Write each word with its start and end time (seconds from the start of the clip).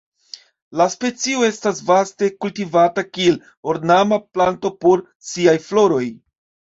La 0.79 0.85
specio 0.91 1.41
estas 1.47 1.81
vaste 1.89 2.29
kultivata 2.45 3.03
kiel 3.17 3.37
ornama 3.73 4.19
planto 4.39 4.73
por 4.87 5.05
siaj 5.29 5.55
floroj. 5.67 6.01